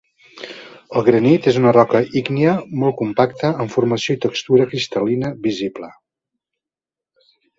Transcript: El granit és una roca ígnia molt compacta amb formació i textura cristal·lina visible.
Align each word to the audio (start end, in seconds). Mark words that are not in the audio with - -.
El 0.99 1.03
granit 1.09 1.49
és 1.51 1.59
una 1.59 1.73
roca 1.77 1.99
ígnia 2.21 2.55
molt 2.83 2.97
compacta 3.03 3.51
amb 3.65 3.73
formació 3.75 4.17
i 4.17 4.21
textura 4.25 4.67
cristal·lina 4.71 5.31
visible. 5.47 5.91